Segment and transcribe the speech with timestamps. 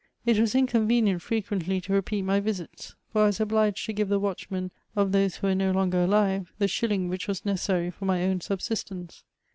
[0.25, 4.09] It was inconvenient firequently to re peat my visits, for I was obliged to give
[4.09, 8.05] the watdbmen of ihose who were no longer alive, the shilling which vras necessary for
[8.05, 9.23] my own subsistence.